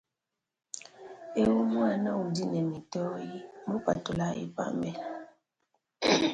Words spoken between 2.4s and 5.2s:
ne mitoyi mupatulayi pambelu.